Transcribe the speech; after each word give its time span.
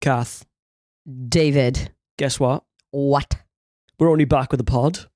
Cath, 0.00 0.44
David. 1.28 1.90
guess 2.18 2.38
what? 2.40 2.64
What? 2.90 3.36
We're 3.98 4.10
only 4.10 4.24
back 4.24 4.50
with 4.52 4.58
the 4.58 4.64
pod. 4.64 5.06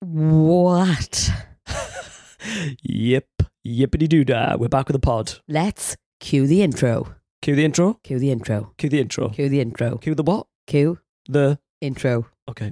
What? 0.00 1.30
yep. 2.82 3.26
Yippity 3.66 4.08
doo 4.08 4.24
dah. 4.24 4.56
We're 4.58 4.68
back 4.68 4.88
with 4.88 4.94
the 4.94 5.00
pod. 5.00 5.38
Let's 5.48 5.96
cue 6.20 6.46
the 6.46 6.62
intro. 6.62 7.14
Cue 7.42 7.56
the 7.56 7.64
intro. 7.64 7.98
Cue 8.02 8.18
the 8.18 8.30
intro. 8.30 8.72
Cue 8.76 8.88
the 8.88 9.00
intro. 9.00 9.28
Cue 9.30 9.48
the 9.48 9.60
intro. 9.60 9.96
Cue 9.98 10.14
the 10.14 10.22
what? 10.22 10.46
Cue 10.66 10.98
The. 11.28 11.58
intro. 11.80 12.26
Okay. 12.48 12.70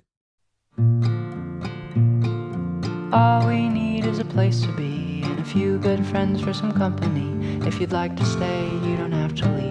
All 3.12 3.46
we 3.46 3.68
need 3.68 4.06
is 4.06 4.18
a 4.18 4.24
place 4.24 4.62
to 4.62 4.72
be 4.72 5.22
and 5.24 5.38
a 5.40 5.44
few 5.44 5.78
good 5.78 6.04
friends 6.06 6.40
for 6.42 6.52
some 6.52 6.72
company. 6.72 7.28
If 7.66 7.80
you'd 7.80 7.92
like 7.92 8.16
to 8.16 8.24
stay, 8.24 8.64
you 8.84 8.96
don't 8.96 9.12
have 9.12 9.34
to 9.36 9.48
leave. 9.52 9.61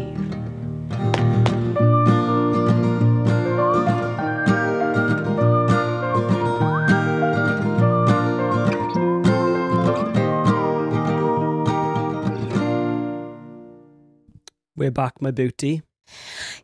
We're 14.78 14.92
back, 14.92 15.22
my 15.22 15.32
booty. 15.32 15.82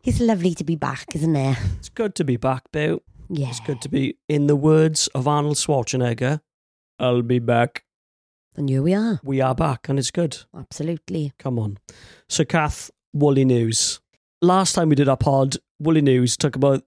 It's 0.02 0.18
lovely 0.18 0.54
to 0.54 0.64
be 0.64 0.76
back, 0.76 1.14
isn't 1.14 1.36
it? 1.36 1.58
It's 1.78 1.90
good 1.90 2.14
to 2.14 2.24
be 2.24 2.38
back, 2.38 2.62
Bill. 2.72 3.02
Yeah. 3.28 3.50
It's 3.50 3.60
good 3.60 3.82
to 3.82 3.90
be, 3.90 4.16
in 4.30 4.46
the 4.46 4.56
words 4.56 5.08
of 5.08 5.28
Arnold 5.28 5.56
Schwarzenegger, 5.56 6.40
I'll 6.98 7.20
be 7.20 7.38
back. 7.38 7.84
And 8.56 8.70
here 8.70 8.80
we 8.80 8.94
are. 8.94 9.20
We 9.22 9.42
are 9.42 9.54
back, 9.54 9.90
and 9.90 9.98
it's 9.98 10.10
good. 10.10 10.38
Absolutely. 10.56 11.34
Come 11.38 11.58
on. 11.58 11.78
So, 12.30 12.46
Cath, 12.46 12.90
Woolly 13.12 13.44
News. 13.44 14.00
Last 14.40 14.72
time 14.72 14.88
we 14.88 14.94
did 14.94 15.08
our 15.08 15.16
pod, 15.18 15.56
Woolly 15.78 16.00
News 16.00 16.38
took 16.38 16.56
about 16.56 16.84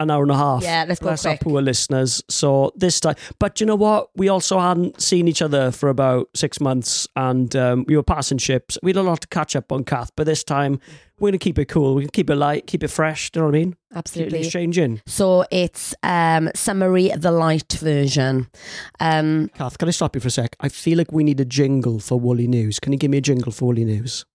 an 0.00 0.10
hour 0.10 0.22
and 0.22 0.30
a 0.32 0.36
half. 0.36 0.62
Yeah, 0.62 0.84
let's 0.86 1.00
go 1.00 1.06
Bless 1.06 1.24
our 1.26 1.32
quick. 1.32 1.40
poor 1.40 1.62
listeners. 1.62 2.22
So 2.28 2.72
this 2.76 3.00
time, 3.00 3.14
but 3.38 3.60
you 3.60 3.66
know 3.66 3.76
what? 3.76 4.10
We 4.16 4.28
also 4.28 4.58
hadn't 4.58 5.00
seen 5.00 5.28
each 5.28 5.42
other 5.42 5.70
for 5.70 5.88
about 5.88 6.28
six 6.34 6.60
months, 6.60 7.08
and 7.16 7.54
um, 7.56 7.84
we 7.88 7.96
were 7.96 8.02
passing 8.02 8.38
ships. 8.38 8.78
We 8.82 8.90
had 8.90 8.96
a 8.96 9.02
lot 9.02 9.20
to 9.22 9.28
catch 9.28 9.56
up 9.56 9.72
on, 9.72 9.84
Cath. 9.84 10.10
But 10.16 10.24
this 10.26 10.44
time, 10.44 10.80
we're 11.18 11.28
gonna 11.30 11.38
keep 11.38 11.58
it 11.58 11.66
cool. 11.66 11.94
We 11.94 12.02
can 12.02 12.10
keep 12.10 12.28
it 12.28 12.36
light, 12.36 12.66
keep 12.66 12.82
it 12.82 12.88
fresh. 12.88 13.30
Do 13.30 13.38
you 13.38 13.42
know 13.42 13.46
what 13.48 13.56
I 13.56 13.58
mean? 13.58 13.70
Keep 13.70 13.96
Absolutely. 13.98 14.38
things 14.42 14.52
changing. 14.52 15.00
So 15.06 15.44
it's 15.50 15.94
um 16.02 16.50
summary 16.54 17.08
the 17.16 17.30
light 17.30 17.72
version. 17.72 18.48
Um 19.00 19.50
Cath, 19.54 19.78
can 19.78 19.88
I 19.88 19.92
stop 19.92 20.14
you 20.14 20.20
for 20.20 20.28
a 20.28 20.30
sec? 20.30 20.56
I 20.60 20.68
feel 20.68 20.98
like 20.98 21.12
we 21.12 21.24
need 21.24 21.40
a 21.40 21.44
jingle 21.46 21.98
for 22.00 22.20
Woolly 22.20 22.46
News. 22.46 22.78
Can 22.80 22.92
you 22.92 22.98
give 22.98 23.10
me 23.10 23.18
a 23.18 23.22
jingle 23.22 23.50
for 23.52 23.66
Woolly 23.66 23.84
News? 23.86 24.26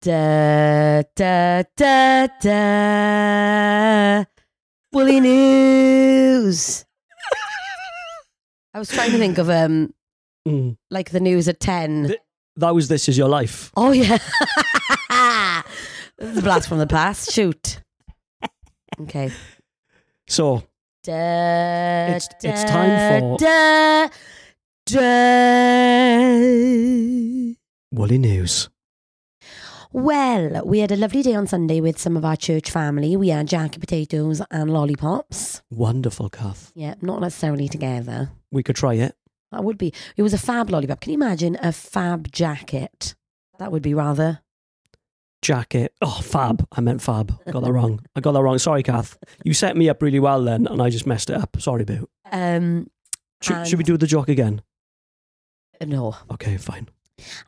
Da 0.00 1.02
da 1.16 1.62
da 1.76 2.26
da 2.40 4.24
Woolly 4.92 5.20
News. 5.20 6.84
I 8.74 8.78
was 8.78 8.88
trying 8.90 9.10
to 9.12 9.18
think 9.18 9.38
of 9.38 9.48
um 9.50 9.92
Mm. 10.46 10.78
like 10.90 11.10
the 11.10 11.20
news 11.20 11.46
at 11.48 11.60
ten. 11.60 12.06
Th- 12.06 12.18
That 12.56 12.74
was 12.74 12.88
This 12.88 13.08
Is 13.08 13.18
Your 13.18 13.28
Life. 13.28 13.70
Oh 13.76 13.92
yeah. 13.92 14.18
a 15.10 15.62
blast 16.42 16.68
from 16.68 16.78
the 16.78 16.86
past. 16.86 17.30
Shoot. 17.32 17.82
Okay. 19.00 19.30
So 20.28 20.62
Da, 21.04 21.12
It's- 22.16 22.28
it's 22.42 22.64
time 22.64 23.20
for- 23.20 23.36
da, 23.38 24.08
da. 24.86 25.04
Woolly 27.92 28.18
News. 28.18 28.68
Well, 29.92 30.62
we 30.66 30.80
had 30.80 30.92
a 30.92 30.96
lovely 30.96 31.22
day 31.22 31.34
on 31.34 31.46
Sunday 31.46 31.80
with 31.80 31.98
some 31.98 32.16
of 32.16 32.24
our 32.24 32.36
church 32.36 32.70
family. 32.70 33.16
We 33.16 33.28
had 33.28 33.48
jacket 33.48 33.80
potatoes 33.80 34.42
and 34.50 34.70
lollipops. 34.70 35.62
Wonderful, 35.70 36.28
Cath. 36.28 36.72
Yeah, 36.74 36.94
not 37.00 37.20
necessarily 37.20 37.68
together. 37.68 38.30
We 38.52 38.62
could 38.62 38.76
try 38.76 38.94
it. 38.94 39.16
That 39.50 39.64
would 39.64 39.78
be. 39.78 39.94
It 40.16 40.22
was 40.22 40.34
a 40.34 40.38
fab 40.38 40.68
lollipop. 40.70 41.00
Can 41.00 41.12
you 41.12 41.16
imagine 41.18 41.56
a 41.62 41.72
fab 41.72 42.30
jacket? 42.30 43.14
That 43.58 43.72
would 43.72 43.82
be 43.82 43.94
rather. 43.94 44.40
jacket. 45.40 45.94
Oh, 46.02 46.20
fab. 46.22 46.66
I 46.72 46.80
meant 46.82 47.00
fab. 47.00 47.32
I 47.46 47.50
got 47.52 47.62
that 47.62 47.72
wrong. 47.72 48.00
I 48.14 48.20
got 48.20 48.32
that 48.32 48.42
wrong. 48.42 48.58
Sorry, 48.58 48.82
Cath. 48.82 49.16
You 49.44 49.54
set 49.54 49.74
me 49.76 49.88
up 49.88 50.02
really 50.02 50.20
well 50.20 50.42
then, 50.44 50.66
and 50.66 50.82
I 50.82 50.90
just 50.90 51.06
messed 51.06 51.30
it 51.30 51.36
up. 51.36 51.56
Sorry, 51.60 51.84
Boo. 51.84 52.08
Um, 52.30 52.88
Should, 53.40 53.66
should 53.66 53.78
we 53.78 53.84
do 53.84 53.96
the 53.96 54.06
joke 54.06 54.28
again? 54.28 54.60
no. 55.80 56.14
Okay, 56.32 56.56
fine. 56.58 56.88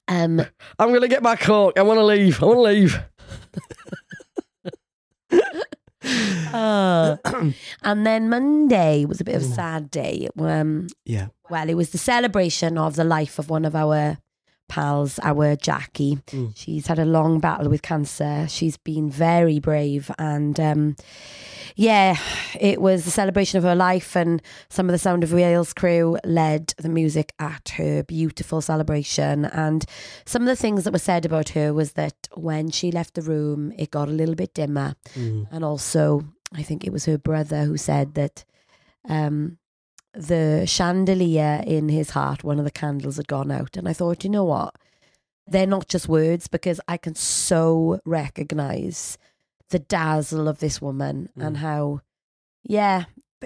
Um, 0.08 0.40
I'm 0.78 0.88
going 0.88 1.00
to 1.02 1.08
get 1.08 1.22
my 1.22 1.36
coat. 1.36 1.78
I 1.78 1.82
want 1.82 1.98
to 1.98 2.04
leave. 2.04 2.42
I 2.42 2.46
want 2.46 2.58
to 2.58 2.62
leave. 2.62 3.00
uh, 6.52 7.16
and 7.82 8.06
then 8.06 8.28
Monday 8.28 9.04
was 9.04 9.20
a 9.20 9.24
bit 9.24 9.36
of 9.36 9.42
a 9.42 9.46
Mm. 9.46 9.54
sad 9.54 9.90
day. 9.90 10.28
Um, 10.38 10.88
yeah. 11.04 11.28
well, 11.48 11.68
it 11.68 11.74
was 11.74 11.90
the 11.90 11.98
celebration 11.98 12.78
of 12.78 12.96
the 12.96 13.04
life 13.04 13.38
of 13.38 13.50
one 13.50 13.64
of 13.64 13.74
our 13.76 14.18
pals, 14.70 15.18
our 15.22 15.56
Jackie. 15.56 16.16
Mm. 16.28 16.52
She's 16.56 16.86
had 16.86 16.98
a 16.98 17.04
long 17.04 17.40
battle 17.40 17.68
with 17.68 17.82
cancer. 17.82 18.46
She's 18.48 18.78
been 18.78 19.10
very 19.10 19.58
brave, 19.58 20.10
and 20.18 20.58
um, 20.58 20.96
yeah, 21.76 22.16
it 22.58 22.80
was 22.80 23.04
the 23.04 23.10
celebration 23.10 23.58
of 23.58 23.64
her 23.64 23.74
life. 23.74 24.16
And 24.16 24.42
some 24.68 24.88
of 24.88 24.92
the 24.92 24.98
Sound 24.98 25.24
of 25.24 25.32
Wales 25.32 25.72
crew 25.72 26.18
led 26.24 26.74
the 26.78 26.88
music 26.88 27.32
at 27.38 27.70
her 27.70 28.02
beautiful 28.02 28.60
celebration. 28.60 29.46
And 29.46 29.84
some 30.24 30.42
of 30.42 30.46
the 30.46 30.56
things 30.56 30.84
that 30.84 30.92
were 30.92 30.98
said 30.98 31.24
about 31.24 31.50
her 31.50 31.72
was 31.72 31.92
that 31.92 32.28
when 32.34 32.70
she 32.70 32.90
left 32.90 33.14
the 33.14 33.22
room, 33.22 33.72
it 33.78 33.90
got 33.90 34.08
a 34.08 34.12
little 34.12 34.34
bit 34.34 34.54
dimmer. 34.54 34.94
Mm. 35.14 35.48
And 35.50 35.64
also, 35.64 36.22
I 36.54 36.62
think 36.62 36.84
it 36.84 36.92
was 36.92 37.04
her 37.06 37.18
brother 37.18 37.64
who 37.64 37.76
said 37.76 38.14
that 38.14 38.44
um, 39.08 39.58
the 40.14 40.64
chandelier 40.66 41.62
in 41.66 41.88
his 41.88 42.10
heart, 42.10 42.42
one 42.44 42.58
of 42.58 42.64
the 42.64 42.70
candles 42.70 43.16
had 43.16 43.28
gone 43.28 43.50
out. 43.50 43.76
And 43.76 43.88
I 43.88 43.92
thought, 43.92 44.24
you 44.24 44.30
know 44.30 44.44
what? 44.44 44.74
They're 45.46 45.66
not 45.66 45.88
just 45.88 46.08
words 46.08 46.48
because 46.48 46.80
I 46.88 46.96
can 46.96 47.14
so 47.14 48.00
recognize 48.04 49.18
the 49.70 49.78
dazzle 49.78 50.48
of 50.48 50.58
this 50.58 50.80
woman 50.82 51.28
and 51.36 51.56
Mm. 51.56 51.60
how, 51.60 52.00
yeah, 52.62 53.04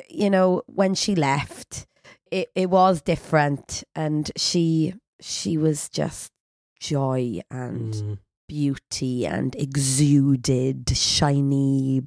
you 0.08 0.30
know, 0.30 0.62
when 0.66 0.94
she 0.94 1.14
left, 1.14 1.86
it, 2.30 2.50
it 2.54 2.70
was 2.70 3.02
different. 3.02 3.84
And 3.94 4.30
she, 4.36 4.94
she 5.20 5.56
was 5.56 5.88
just 5.88 6.32
joy 6.80 7.40
and 7.50 7.94
Mm. 7.94 8.18
beauty 8.48 9.26
and 9.26 9.54
exuded 9.56 10.96
shiny 10.96 12.02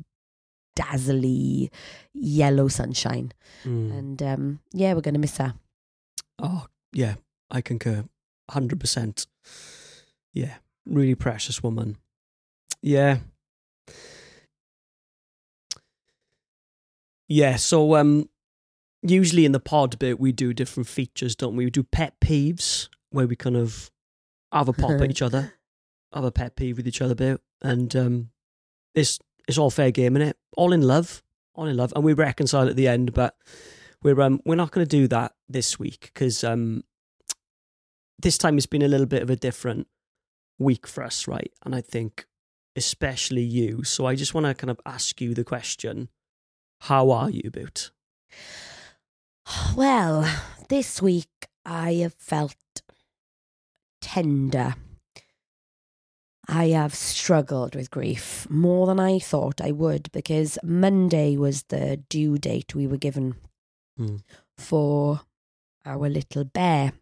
dazzly 0.82 1.72
yellow 2.14 2.68
sunshine 2.68 3.32
Mm. 3.64 3.98
and 4.00 4.22
um 4.32 4.60
yeah 4.74 4.94
we're 4.94 5.02
gonna 5.08 5.20
miss 5.28 5.38
her 5.38 5.54
Oh, 6.40 6.68
yeah. 6.94 7.16
I 7.50 7.62
concur. 7.62 8.06
100%. 8.52 9.26
Yeah. 10.34 10.58
Really 10.86 11.16
precious 11.16 11.64
woman. 11.64 11.98
Yeah. 12.84 13.18
Yeah, 17.28 17.56
so 17.58 17.96
um 17.96 18.30
usually 19.02 19.46
in 19.46 19.52
the 19.52 19.60
pod 19.60 19.98
bit 20.00 20.20
we 20.20 20.32
do 20.32 20.54
different 20.54 20.88
features, 20.88 21.36
don't 21.36 21.56
we? 21.56 21.66
We 21.66 21.72
do 21.72 21.84
pet 21.84 22.14
peeves 22.24 22.90
where 23.10 23.28
we 23.28 23.36
kind 23.36 23.58
of 23.58 23.90
have 24.52 24.70
a 24.70 24.74
pop 24.74 24.92
at 25.02 25.10
each 25.10 25.22
other, 25.28 25.54
have 26.14 26.24
a 26.24 26.32
pet 26.32 26.56
peeve 26.56 26.78
with 26.78 26.88
each 26.88 27.02
other 27.02 27.16
bit, 27.16 27.42
and 27.62 27.96
um 27.96 28.30
it's 28.96 29.20
it's 29.48 29.58
all 29.58 29.70
fair 29.70 29.92
game 29.92 30.16
in 30.16 30.22
it, 30.22 30.38
all 30.56 30.74
in 30.74 30.82
love, 30.82 31.24
all 31.54 31.66
in 31.68 31.78
love, 31.78 31.94
and 31.96 32.04
we 32.04 32.14
reconcile 32.14 32.68
at 32.68 32.76
the 32.76 32.88
end. 32.88 33.14
But 33.14 33.36
we're 34.04 34.22
um 34.22 34.42
we're 34.46 34.56
not 34.56 34.72
going 34.72 34.86
to 34.86 34.98
do 34.98 35.08
that 35.08 35.34
this 35.50 35.80
week 35.80 36.12
because 36.14 36.44
um 36.44 36.84
this 38.20 38.38
time 38.38 38.58
it's 38.58 38.66
been 38.66 38.82
a 38.82 38.88
little 38.88 39.06
bit 39.06 39.22
of 39.22 39.30
a 39.30 39.36
different 39.36 39.88
week 40.60 40.88
for 40.88 41.04
us, 41.04 41.28
right? 41.28 41.52
And 41.66 41.76
I 41.76 41.82
think 41.82 42.26
especially 42.76 43.44
you. 43.44 43.84
So 43.84 44.06
I 44.06 44.16
just 44.16 44.34
want 44.34 44.46
to 44.46 44.54
kind 44.54 44.70
of 44.70 44.80
ask 44.86 45.22
you 45.22 45.34
the 45.34 45.44
question: 45.44 46.10
How 46.82 47.12
are 47.12 47.30
you, 47.30 47.50
Boot? 47.52 47.92
well 49.76 50.30
this 50.70 51.02
week 51.02 51.48
i 51.66 51.94
have 51.94 52.14
felt 52.16 52.56
tender 54.02 54.76
i 56.48 56.68
have 56.68 56.94
struggled 56.96 57.76
with 57.76 57.92
grief 57.92 58.48
more 58.50 58.88
than 58.88 59.00
i 59.00 59.20
thought 59.20 59.60
i 59.62 59.72
would 59.72 60.12
because 60.12 60.58
monday 60.64 61.36
was 61.38 61.64
the 61.64 61.98
due 62.10 62.38
date 62.38 62.74
we 62.76 62.88
were 62.88 62.98
given 62.98 63.36
Hmm. 63.98 64.18
for 64.58 65.22
our 65.86 66.08
little 66.10 66.44
bear 66.44 66.94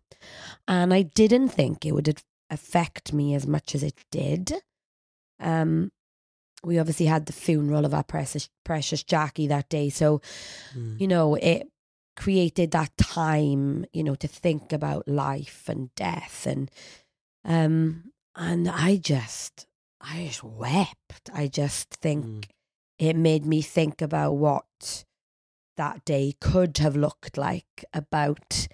and 0.67 0.93
i 0.93 1.01
didn't 1.01 1.49
think 1.49 1.85
it 1.85 1.91
would 1.93 2.21
affect 2.49 3.11
me 3.13 3.33
as 3.35 3.45
much 3.45 3.75
as 3.75 3.83
it 3.83 3.95
did 4.11 4.53
um 5.39 5.91
we 6.63 6.79
obviously 6.79 7.05
had 7.07 7.25
the 7.25 7.33
funeral 7.33 7.85
of 7.85 7.93
our 7.93 8.03
precious 8.03 8.49
precious 8.63 9.03
jackie 9.03 9.47
that 9.47 9.67
day 9.69 9.89
so 9.89 10.21
Mm. 10.75 10.99
you 11.01 11.07
know, 11.07 11.35
it 11.35 11.67
created 12.15 12.71
that 12.71 12.95
time, 12.97 13.85
you 13.91 14.03
know, 14.03 14.15
to 14.15 14.27
think 14.27 14.71
about 14.71 15.05
life 15.07 15.67
and 15.67 15.93
death 15.95 16.47
and 16.47 16.71
um 17.43 18.11
and 18.35 18.69
I 18.69 18.97
just 18.97 19.67
I 20.01 20.25
just 20.27 20.43
wept. 20.43 21.29
I 21.33 21.47
just 21.47 21.89
think 21.95 22.25
Mm. 22.25 22.43
it 22.99 23.15
made 23.15 23.45
me 23.45 23.61
think 23.61 24.01
about 24.01 24.33
what 24.33 25.05
that 25.77 26.05
day 26.05 26.35
could 26.39 26.77
have 26.77 26.95
looked 26.95 27.37
like, 27.37 27.83
about, 27.93 28.67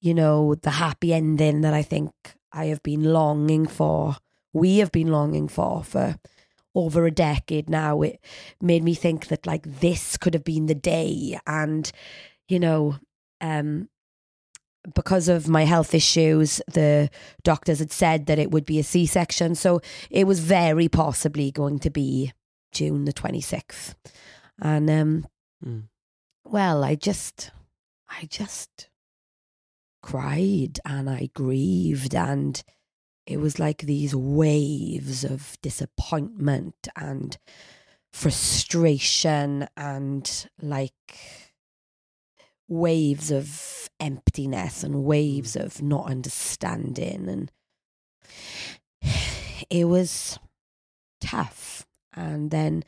you 0.00 0.14
know, 0.14 0.54
the 0.54 0.72
happy 0.72 1.12
ending 1.14 1.60
that 1.62 1.74
I 1.74 1.82
think 1.82 2.12
I 2.52 2.66
have 2.66 2.82
been 2.82 3.04
longing 3.04 3.66
for. 3.66 4.16
We 4.52 4.78
have 4.78 4.92
been 4.92 5.08
longing 5.08 5.48
for 5.48 5.84
for 5.84 6.16
over 6.74 7.06
a 7.06 7.10
decade 7.10 7.68
now. 7.70 8.02
It 8.02 8.20
made 8.60 8.82
me 8.82 8.94
think 8.94 9.28
that 9.28 9.46
like 9.46 9.80
this 9.80 10.16
could 10.16 10.34
have 10.34 10.44
been 10.44 10.66
the 10.66 10.74
day. 10.74 11.38
And, 11.46 11.90
you 12.48 12.58
know, 12.58 12.96
um, 13.40 13.88
because 14.94 15.28
of 15.28 15.48
my 15.48 15.64
health 15.64 15.94
issues, 15.94 16.60
the 16.66 17.08
doctors 17.44 17.78
had 17.78 17.92
said 17.92 18.26
that 18.26 18.38
it 18.38 18.50
would 18.50 18.66
be 18.66 18.78
a 18.78 18.82
C 18.82 19.06
section. 19.06 19.54
So 19.54 19.80
it 20.10 20.26
was 20.26 20.40
very 20.40 20.88
possibly 20.88 21.50
going 21.50 21.78
to 21.80 21.90
be 21.90 22.32
June 22.72 23.04
the 23.04 23.12
26th. 23.12 23.94
And, 24.60 24.90
um, 24.90 25.26
Mm. 25.64 25.84
well, 26.44 26.82
I 26.82 26.96
just, 26.96 27.52
I 28.08 28.24
just 28.24 28.88
cried 30.02 30.80
and 30.84 31.08
I 31.08 31.30
grieved 31.32 32.14
and 32.16 32.60
it 33.26 33.36
was 33.36 33.60
like 33.60 33.82
these 33.82 34.16
waves 34.16 35.22
of 35.22 35.56
disappointment 35.62 36.88
and 36.96 37.38
frustration 38.12 39.68
and 39.76 40.48
like 40.60 41.51
waves 42.72 43.30
of 43.30 43.88
emptiness 44.00 44.82
and 44.82 45.04
waves 45.04 45.54
of 45.56 45.82
not 45.82 46.06
understanding. 46.06 47.28
And 47.28 47.52
it 49.70 49.84
was 49.84 50.38
tough. 51.20 51.86
And 52.14 52.50
then 52.50 52.84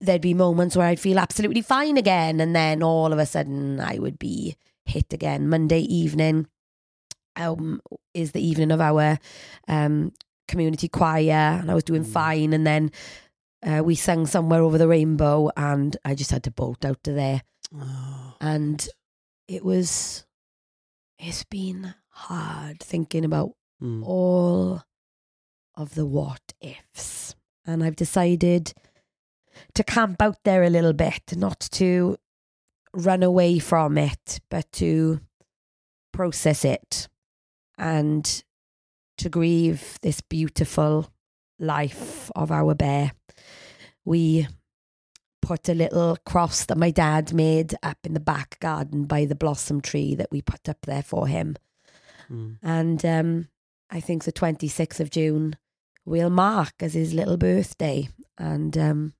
there'd 0.00 0.20
be 0.20 0.34
moments 0.34 0.76
where 0.76 0.86
I'd 0.86 1.00
feel 1.00 1.18
absolutely 1.18 1.62
fine 1.62 1.96
again. 1.96 2.40
And 2.40 2.54
then 2.54 2.82
all 2.82 3.12
of 3.12 3.18
a 3.18 3.26
sudden 3.26 3.80
I 3.80 3.98
would 3.98 4.18
be 4.18 4.56
hit 4.84 5.12
again. 5.12 5.48
Monday 5.48 5.80
evening 5.80 6.46
um 7.38 7.80
is 8.14 8.32
the 8.32 8.40
evening 8.46 8.70
of 8.70 8.80
our 8.80 9.18
um 9.68 10.12
community 10.48 10.88
choir 10.88 11.58
and 11.60 11.70
I 11.70 11.74
was 11.74 11.84
doing 11.84 12.04
Mm. 12.04 12.12
fine. 12.12 12.52
And 12.52 12.66
then 12.66 12.90
uh, 13.66 13.82
we 13.84 13.94
sang 13.94 14.26
somewhere 14.26 14.62
over 14.62 14.78
the 14.78 14.86
rainbow 14.88 15.50
and 15.56 15.96
I 16.04 16.14
just 16.14 16.30
had 16.30 16.44
to 16.44 16.50
bolt 16.50 16.84
out 16.84 17.06
of 17.08 17.14
there. 17.14 17.42
Oh, 17.76 18.34
and 18.40 18.88
it 19.48 19.64
was 19.64 20.24
it's 21.18 21.44
been 21.44 21.94
hard 22.08 22.80
thinking 22.80 23.24
about 23.24 23.52
mm. 23.82 24.02
all 24.04 24.82
of 25.74 25.94
the 25.94 26.06
what 26.06 26.52
ifs. 26.60 27.34
And 27.66 27.82
I've 27.82 27.96
decided 27.96 28.72
to 29.74 29.84
camp 29.84 30.20
out 30.22 30.38
there 30.44 30.62
a 30.62 30.70
little 30.70 30.92
bit, 30.92 31.36
not 31.36 31.60
to 31.72 32.16
run 32.92 33.22
away 33.22 33.58
from 33.58 33.98
it, 33.98 34.40
but 34.50 34.70
to 34.72 35.20
process 36.12 36.64
it 36.64 37.08
and 37.78 38.44
to 39.18 39.28
grieve 39.28 39.98
this 40.02 40.20
beautiful 40.20 41.10
life 41.58 42.30
of 42.36 42.50
our 42.50 42.74
bear. 42.74 43.12
We 44.04 44.46
put 45.46 45.68
a 45.68 45.74
little 45.74 46.18
cross 46.26 46.64
that 46.64 46.76
my 46.76 46.90
dad 46.90 47.32
made 47.32 47.76
up 47.80 47.98
in 48.02 48.14
the 48.14 48.20
back 48.20 48.58
garden 48.58 49.04
by 49.04 49.24
the 49.24 49.36
blossom 49.36 49.80
tree 49.80 50.12
that 50.16 50.32
we 50.32 50.42
put 50.42 50.68
up 50.68 50.78
there 50.86 51.04
for 51.04 51.28
him. 51.28 51.56
Mm. 52.28 52.58
And 52.64 53.04
um, 53.04 53.48
I 53.88 54.00
think 54.00 54.24
the 54.24 54.32
26th 54.32 54.98
of 54.98 55.10
June 55.10 55.56
we'll 56.04 56.30
mark 56.30 56.74
as 56.80 56.94
his 56.94 57.14
little 57.14 57.36
birthday. 57.36 58.08
And 58.36 58.76
um, 58.76 59.12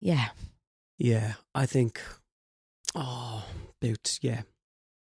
yeah, 0.00 0.28
Yeah, 0.96 1.34
I 1.56 1.66
think. 1.66 2.00
Oh, 2.94 3.44
but 3.80 4.20
yeah, 4.22 4.42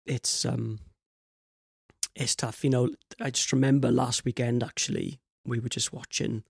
it's 0.06 0.44
um, 0.44 0.78
it's 2.14 2.36
tough. 2.36 2.62
You 2.62 2.70
know, 2.70 2.90
I 3.20 3.30
just 3.30 3.52
remember 3.52 3.90
last 3.90 4.24
weekend 4.24 4.62
actually 4.62 5.18
we 5.44 5.58
were 5.58 5.68
just 5.68 5.92
watching 5.92 6.44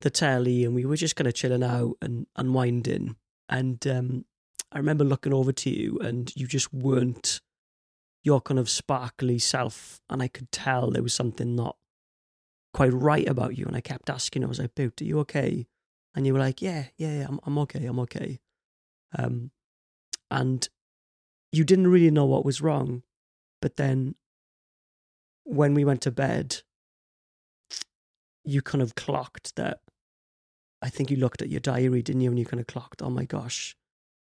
the 0.00 0.10
telly 0.10 0.64
and 0.64 0.74
we 0.74 0.84
were 0.84 0.96
just 0.96 1.16
kind 1.16 1.26
of 1.26 1.34
chilling 1.34 1.62
out 1.62 1.96
and 2.00 2.26
unwinding. 2.36 3.16
And 3.48 3.84
um, 3.86 4.24
I 4.70 4.78
remember 4.78 5.04
looking 5.04 5.32
over 5.32 5.52
to 5.52 5.70
you 5.70 5.98
and 5.98 6.32
you 6.36 6.46
just 6.46 6.72
weren't 6.72 7.40
your 8.24 8.40
kind 8.40 8.60
of 8.60 8.68
sparkly 8.68 9.38
self, 9.38 10.00
and 10.10 10.22
I 10.22 10.28
could 10.28 10.50
tell 10.52 10.90
there 10.90 11.02
was 11.02 11.14
something 11.14 11.54
not 11.54 11.76
quite 12.74 12.92
right 12.92 13.26
about 13.28 13.56
you. 13.56 13.64
And 13.64 13.76
I 13.76 13.80
kept 13.80 14.10
asking, 14.10 14.44
I 14.44 14.48
was 14.48 14.58
like, 14.58 14.74
"Boot, 14.74 15.00
are 15.00 15.04
you 15.04 15.18
okay?" 15.20 15.66
And 16.14 16.26
you 16.26 16.32
were 16.32 16.38
like, 16.38 16.60
"Yeah, 16.60 16.86
yeah, 16.96 17.20
yeah 17.20 17.26
I'm, 17.28 17.40
I'm 17.44 17.58
okay, 17.58 17.86
I'm 17.86 17.98
okay." 18.00 18.40
Um, 19.16 19.50
and 20.30 20.68
you 21.52 21.64
didn't 21.64 21.86
really 21.86 22.10
know 22.10 22.26
what 22.26 22.44
was 22.44 22.60
wrong, 22.60 23.02
but 23.62 23.76
then 23.76 24.14
when 25.44 25.72
we 25.72 25.84
went 25.84 26.02
to 26.02 26.10
bed, 26.10 26.62
you 28.44 28.60
kind 28.62 28.82
of 28.82 28.94
clocked 28.94 29.56
that. 29.56 29.80
I 30.80 30.90
think 30.90 31.10
you 31.10 31.16
looked 31.16 31.42
at 31.42 31.48
your 31.48 31.60
diary, 31.60 32.02
didn't 32.02 32.22
you? 32.22 32.30
And 32.30 32.38
you 32.38 32.44
kind 32.44 32.60
of 32.60 32.66
clocked, 32.66 33.02
"Oh 33.02 33.10
my 33.10 33.24
gosh, 33.24 33.76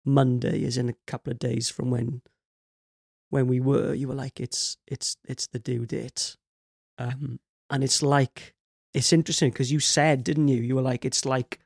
Monday 0.06 0.64
is 0.64 0.78
in 0.78 0.90
a 0.90 0.96
couple 1.06 1.32
of 1.32 1.40
days 1.40 1.70
from 1.70 1.92
when." 1.92 2.22
When 3.30 3.48
we 3.48 3.60
were, 3.60 3.94
you 3.94 4.08
were 4.08 4.14
like, 4.14 4.40
"It's 4.40 4.78
it's 4.88 5.18
it's 5.28 5.48
the 5.48 5.60
due 5.60 5.86
date," 5.86 6.38
um, 6.98 7.40
and 7.70 7.84
it's 7.84 8.02
like 8.02 8.54
it's 8.94 9.12
interesting 9.12 9.52
because 9.52 9.72
you 9.72 9.82
said, 9.82 10.24
didn't 10.24 10.48
you? 10.48 10.62
You 10.62 10.76
were 10.76 10.82
like, 10.82 11.06
"It's 11.06 11.26
like." 11.26 11.60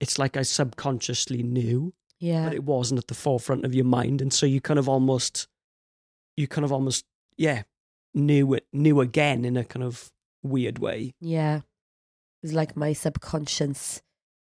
It's 0.00 0.18
like 0.18 0.36
I 0.36 0.42
subconsciously 0.42 1.42
knew, 1.42 1.94
yeah, 2.24 2.44
but 2.44 2.54
it 2.54 2.64
wasn't 2.64 2.98
at 2.98 3.08
the 3.08 3.14
forefront 3.14 3.64
of 3.64 3.74
your 3.74 3.84
mind 3.84 4.22
and 4.22 4.32
so 4.32 4.46
you 4.46 4.60
kind 4.60 4.78
of 4.78 4.88
almost 4.88 5.46
you 6.36 6.48
kind 6.48 6.64
of 6.64 6.72
almost 6.72 7.04
yeah 7.36 7.62
knew 8.14 8.54
it 8.54 8.66
knew 8.72 9.00
again 9.00 9.44
in 9.44 9.56
a 9.56 9.64
kind 9.64 9.84
of 9.84 10.10
weird 10.42 10.78
way 10.78 11.12
yeah. 11.20 11.60
it's 12.42 12.52
like 12.52 12.76
my 12.76 12.92
subconscious 12.92 14.02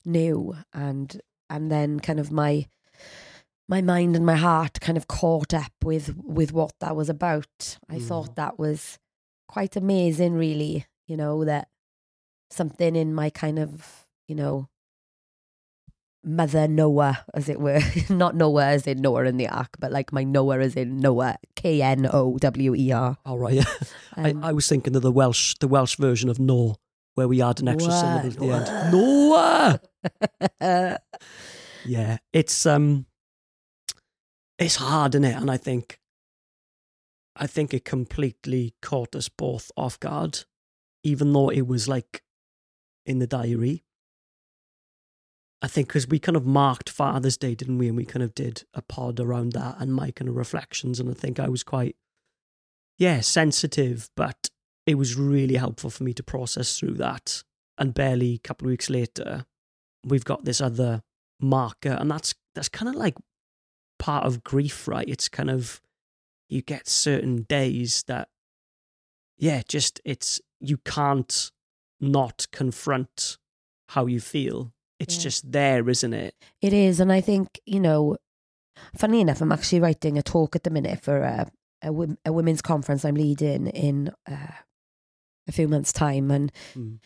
knew, 0.08 0.56
and 0.72 1.20
and 1.50 1.70
then 1.70 2.00
kind 2.00 2.19
of 2.19 2.32
my 2.32 2.66
my 3.69 3.81
mind 3.82 4.16
and 4.16 4.25
my 4.26 4.34
heart 4.37 4.81
kind 4.81 4.96
of 4.99 5.06
caught 5.08 5.52
up 5.55 5.72
with 5.84 6.14
with 6.16 6.52
what 6.52 6.72
that 6.81 6.96
was 6.96 7.08
about. 7.08 7.78
I 7.88 7.99
Mm. 7.99 8.08
thought 8.08 8.34
that 8.37 8.58
was 8.58 8.99
quite 9.46 9.76
amazing, 9.76 10.34
really. 10.34 10.87
You 11.06 11.16
know 11.16 11.44
that 11.44 11.69
something 12.50 12.96
in 12.96 13.14
my 13.14 13.31
kind 13.31 13.58
of 13.58 14.06
you 14.26 14.34
know 14.34 14.69
mother 16.24 16.67
Noah, 16.69 17.24
as 17.34 17.48
it 17.48 17.60
were, 17.60 17.81
not 18.10 18.34
Noah 18.34 18.67
as 18.67 18.86
in 18.86 19.00
Noah 19.00 19.24
in 19.24 19.36
the 19.36 19.48
ark, 19.48 19.77
but 19.79 19.93
like 19.93 20.12
my 20.12 20.24
Noah 20.24 20.58
as 20.58 20.74
in 20.74 20.98
Noah, 20.98 21.36
K 21.56 21.81
N 21.81 22.08
O 22.12 22.36
W 22.38 22.74
E 22.74 22.93
R. 22.93 23.17
all 23.24 23.38
right 23.38 23.55
yeah 23.55 23.65
Um, 24.17 24.43
I, 24.43 24.48
I 24.48 24.53
was 24.53 24.69
thinking 24.69 24.96
of 24.96 25.03
the 25.03 25.12
welsh 25.12 25.55
the 25.60 25.69
welsh 25.69 25.94
version 25.96 26.29
of 26.29 26.41
no 26.41 26.74
where 27.15 27.29
we 27.29 27.41
add 27.41 27.60
an 27.60 27.69
extra 27.69 27.93
syllable 27.93 28.29
at 28.31 28.36
the 28.36 28.50
end 28.50 28.93
noah 28.93 29.81
yeah 31.84 32.19
it's 32.32 32.67
um 32.67 33.06
it's 34.58 34.76
hard 34.76 35.14
isn't 35.14 35.24
it 35.24 35.36
and 35.36 35.50
i 35.50 35.56
think 35.56 35.98
i 37.36 37.46
think 37.46 37.74
it 37.74 37.84
completely 37.84 38.74
caught 38.81 39.14
us 39.17 39.28
both 39.28 39.70
off 39.76 39.98
guard 39.98 40.44
even 41.02 41.32
though 41.32 41.48
it 41.48 41.67
was 41.67 41.88
like 41.88 42.22
in 43.06 43.19
the 43.19 43.26
diary. 43.26 43.84
I 45.60 45.67
think 45.67 45.88
because 45.88 46.06
we 46.06 46.20
kind 46.20 46.36
of 46.36 46.46
marked 46.46 46.88
father's 46.88 47.36
day 47.36 47.55
didn't 47.56 47.78
we? 47.78 47.88
And 47.88 47.96
we 47.96 48.05
kind 48.05 48.22
of 48.22 48.34
did 48.34 48.64
a 48.74 48.82
pod 48.82 49.19
around 49.19 49.52
that 49.55 49.76
and 49.81 49.93
my 49.93 50.12
kind 50.12 50.28
of 50.28 50.36
reflections 50.36 51.00
and 51.00 51.10
i 51.10 51.14
think 51.14 51.40
i 51.40 51.48
was 51.48 51.64
quite 51.64 51.96
yeah 52.96 53.20
sensitive 53.20 54.08
but 54.14 54.50
it 54.86 54.94
was 54.96 55.17
really 55.17 55.56
helpful 55.56 55.90
for 55.90 56.05
me 56.05 56.14
to 56.14 56.22
process 56.22 56.78
through 56.78 56.94
that. 56.94 57.43
And 57.76 57.94
barely 57.94 58.34
a 58.34 58.38
couple 58.38 58.67
of 58.67 58.70
weeks 58.70 58.90
later 58.90 59.46
we've 60.08 60.24
got 60.24 60.44
this 60.44 60.60
other 60.60 61.03
marker 61.41 61.96
and 62.00 62.10
that's 62.10 62.34
that's 62.55 62.69
kind 62.69 62.88
of 62.88 62.94
like 62.96 63.15
part 63.98 64.24
of 64.24 64.43
grief 64.44 64.88
right 64.88 65.08
it's 65.08 65.29
kind 65.29 65.50
of 65.50 65.81
you 66.48 66.62
get 66.62 66.88
certain 66.88 67.43
days 67.43 68.03
that 68.06 68.29
yeah 69.38 69.62
just 69.69 70.00
it's 70.05 70.41
you 70.60 70.77
can't 70.79 71.50
not 72.00 72.46
confront 72.53 73.38
how 73.91 74.06
you 74.06 74.20
feel 74.20 74.72
it's 74.98 75.17
Yeah. 75.17 75.22
just 75.22 75.53
there 75.53 75.88
isn't 75.88 76.12
it 76.15 76.34
It 76.60 76.72
is, 76.72 77.00
and 77.00 77.12
I 77.12 77.20
think 77.20 77.60
you 77.67 77.81
know. 77.81 78.17
Funny 78.96 79.20
enough, 79.20 79.41
I'm 79.41 79.50
actually 79.50 79.81
writing 79.81 80.17
a 80.19 80.22
talk 80.22 80.55
at 80.55 80.62
the 80.62 80.70
minute 80.70 81.00
for 81.03 81.19
a 81.22 81.50
a, 81.82 81.93
a 82.24 82.32
women's 82.32 82.62
conference 82.62 83.05
I'm 83.05 83.15
leading 83.17 83.67
in 83.69 84.12
uh, 84.31 84.53
a 85.48 85.53
few 85.53 85.67
months' 85.69 85.93
time, 85.93 86.31
and 86.31 86.53
Mm. 86.77 86.98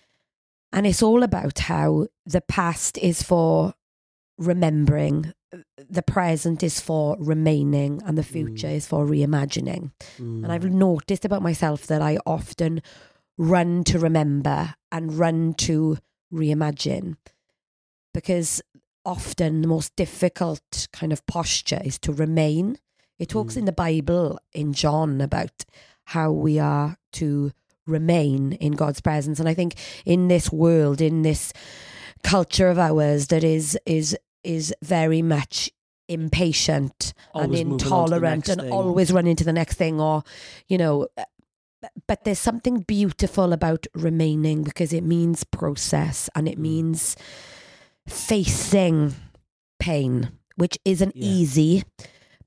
And 0.72 0.86
it's 0.86 1.02
all 1.02 1.22
about 1.22 1.58
how 1.60 2.06
the 2.26 2.40
past 2.40 2.98
is 2.98 3.22
for 3.22 3.74
remembering, 4.38 5.32
the 5.76 6.02
present 6.02 6.62
is 6.62 6.80
for 6.80 7.16
remaining, 7.18 8.00
and 8.04 8.16
the 8.16 8.22
future 8.22 8.68
Mm. 8.68 8.74
is 8.76 8.86
for 8.86 9.04
reimagining. 9.06 9.92
Mm. 10.18 10.44
And 10.44 10.52
I've 10.52 10.70
noticed 10.72 11.24
about 11.24 11.42
myself 11.42 11.86
that 11.88 12.00
I 12.02 12.18
often 12.26 12.82
run 13.38 13.84
to 13.84 13.98
remember 13.98 14.74
and 14.90 15.12
run 15.18 15.54
to 15.54 15.98
reimagine. 16.32 17.16
Because 18.14 18.62
often 19.04 19.62
the 19.62 19.68
most 19.68 19.94
difficult 19.96 20.88
kind 20.92 21.12
of 21.12 21.26
posture 21.26 21.80
is 21.84 21.98
to 22.00 22.12
remain. 22.12 22.78
It 23.18 23.28
talks 23.28 23.54
Mm. 23.54 23.58
in 23.58 23.64
the 23.66 23.72
Bible 23.72 24.38
in 24.52 24.72
John 24.72 25.20
about 25.20 25.64
how 26.06 26.32
we 26.32 26.58
are 26.58 26.96
to 27.12 27.52
remain 27.86 28.52
in 28.52 28.72
God's 28.72 29.00
presence. 29.00 29.40
And 29.40 29.48
I 29.48 29.54
think 29.54 29.74
in 30.04 30.28
this 30.28 30.50
world, 30.52 31.00
in 31.00 31.22
this 31.22 31.52
culture 32.22 32.68
of 32.68 32.78
ours 32.78 33.26
that 33.28 33.42
is 33.44 33.76
is 33.86 34.16
is 34.44 34.74
very 34.82 35.22
much 35.22 35.70
impatient 36.08 37.14
Always 37.32 37.60
and 37.60 37.68
moving 37.68 37.72
on 37.72 37.78
to 37.78 37.84
the 37.84 37.88
intolerant 37.88 38.48
and 38.48 38.60
thing. 38.60 38.72
always 38.72 39.12
running 39.12 39.36
to 39.36 39.44
the 39.44 39.52
next 39.52 39.76
thing 39.76 40.00
or 40.00 40.22
you 40.68 40.76
know 40.78 41.06
but 42.06 42.22
there's 42.24 42.38
something 42.38 42.80
beautiful 42.80 43.52
about 43.52 43.86
remaining 43.94 44.62
because 44.62 44.92
it 44.92 45.02
means 45.02 45.42
process 45.44 46.28
and 46.34 46.46
it 46.48 46.58
Mm. 46.58 46.62
means 46.62 47.16
facing 48.06 49.14
pain 49.78 50.30
which 50.56 50.78
isn't 50.84 51.16
Yeah. 51.16 51.26
easy 51.28 51.82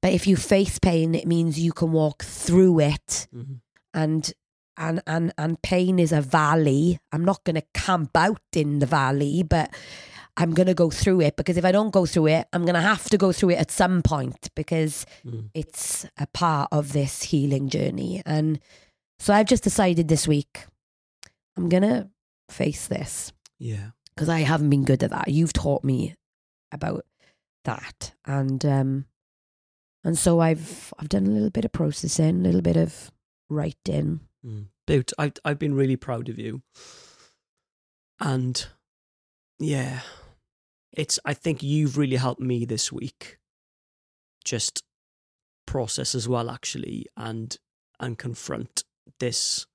but 0.01 0.13
if 0.13 0.27
you 0.27 0.35
face 0.35 0.79
pain 0.79 1.15
it 1.15 1.27
means 1.27 1.59
you 1.59 1.71
can 1.73 1.91
walk 1.91 2.23
through 2.23 2.79
it 2.79 3.27
Mhm. 3.33 3.59
and 3.93 4.33
and 4.77 5.01
and 5.08 5.34
and 5.38 5.62
pain 5.62 6.00
is 6.00 6.12
a 6.12 6.22
valley. 6.22 7.00
I'm 7.12 7.24
not 7.25 7.44
going 7.44 7.55
to 7.55 7.63
camp 7.74 8.15
out 8.17 8.41
in 8.55 8.79
the 8.79 8.86
valley 8.86 9.44
but 9.44 9.74
i'm 10.38 10.53
going 10.53 10.67
to 10.67 10.74
go 10.74 10.89
through 10.89 11.22
it 11.22 11.38
because 11.38 11.55
if 11.55 11.63
i 11.63 11.72
don't 11.72 11.91
go 11.94 12.05
through 12.05 12.27
it 12.27 12.46
i'm 12.51 12.63
going 12.65 12.75
to 12.75 12.82
have 12.82 13.05
to 13.10 13.17
go 13.17 13.32
through 13.32 13.51
it 13.51 13.55
at 13.58 13.72
some 13.72 14.01
point 14.01 14.50
because 14.53 15.05
Mm. 15.25 15.50
it's 15.53 16.05
a 16.17 16.27
part 16.27 16.67
of 16.74 16.91
this 16.91 17.24
healing 17.24 17.70
journey. 17.70 18.22
And 18.25 18.60
so 19.17 19.34
i've 19.34 19.46
just 19.48 19.63
decided 19.63 20.10
this 20.10 20.27
week 20.27 20.65
i'm 21.55 21.70
going 21.70 21.84
to 21.84 22.10
face 22.50 22.88
this. 22.88 23.32
Yeah. 23.60 23.91
because 24.13 24.27
i 24.27 24.39
haven't 24.41 24.70
been 24.70 24.84
good 24.84 25.03
at 25.03 25.12
that. 25.12 25.29
You've 25.29 25.53
taught 25.53 25.84
me 25.86 26.15
about 26.74 27.05
that. 27.63 28.13
And 28.25 28.65
um 28.65 29.05
and 30.03 30.17
so 30.17 30.41
i've 30.41 30.94
i've 31.00 31.08
done 31.10 31.27
a 31.27 31.32
little 31.32 31.50
bit 31.50 31.63
of 31.65 31.72
processing 31.72 32.41
a 32.41 32.44
little 32.44 32.62
bit 32.62 32.75
of 32.77 33.10
writing 33.50 34.20
Mm. 34.45 34.67
Boot, 34.85 35.11
I've 35.17 35.33
I've 35.43 35.59
been 35.59 35.73
really 35.73 35.95
proud 35.95 36.29
of 36.29 36.37
you, 36.37 36.61
and 38.19 38.67
yeah, 39.59 40.01
it's. 40.91 41.19
I 41.25 41.33
think 41.33 41.63
you've 41.63 41.97
really 41.97 42.17
helped 42.17 42.41
me 42.41 42.65
this 42.65 42.91
week. 42.91 43.39
Just 44.43 44.83
process 45.65 46.13
as 46.13 46.29
well, 46.29 46.51
actually, 46.51 47.07
and 47.17 47.57
and 47.99 48.19
confront 48.19 48.83
this 49.19 49.65